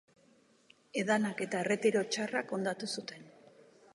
Edanak 1.01 1.43
eta 1.47 1.61
erretiro 1.65 2.03
txarrak 2.15 2.57
hondatu 2.57 2.93
zuten. 2.99 3.29